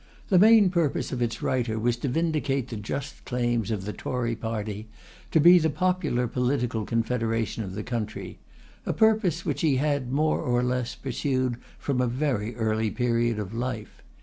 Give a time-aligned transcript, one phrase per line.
[0.29, 4.35] The main purpose of its writer was to vindicate the just claims of the Tory
[4.35, 4.87] party
[5.29, 8.39] to be the popular political confederation of the country;
[8.83, 13.53] a purpose which he had, more or less, pursued from a very early period of
[13.53, 14.01] life.